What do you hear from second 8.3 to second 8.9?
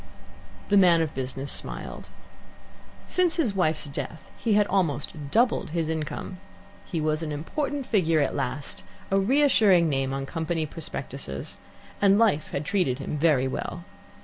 last,